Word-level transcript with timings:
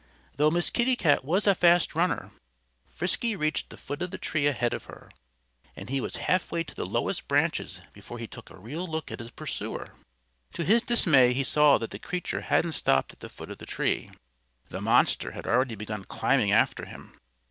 Though 0.37 0.49
Miss 0.49 0.71
Kitty 0.71 0.95
Cat 0.95 1.23
was 1.23 1.45
a 1.45 1.53
fast 1.53 1.93
runner, 1.93 2.31
Frisky 2.91 3.35
reached 3.35 3.69
the 3.69 3.77
foot 3.77 4.01
of 4.01 4.09
the 4.09 4.17
tree 4.17 4.47
ahead 4.47 4.73
of 4.73 4.85
her. 4.85 5.11
And 5.75 5.91
he 5.91 6.01
was 6.01 6.15
half 6.15 6.51
way 6.51 6.63
to 6.63 6.73
the 6.73 6.87
lowest 6.87 7.27
branches 7.27 7.81
before 7.93 8.17
he 8.17 8.25
took 8.25 8.49
a 8.49 8.57
real 8.57 8.87
look 8.87 9.11
at 9.11 9.19
his 9.19 9.29
pursuer. 9.29 9.93
To 10.53 10.63
his 10.63 10.81
dismay 10.81 11.33
he 11.33 11.43
saw 11.43 11.77
that 11.77 11.91
the 11.91 11.99
creature 11.99 12.41
hadn't 12.41 12.71
stopped 12.71 13.13
at 13.13 13.19
the 13.19 13.29
foot 13.29 13.51
of 13.51 13.59
the 13.59 13.67
tree. 13.67 14.09
The 14.69 14.81
monster 14.81 15.33
had 15.33 15.45
already 15.45 15.75
begun 15.75 16.05
climbing 16.05 16.51
after 16.51 16.85
him. 16.85 17.15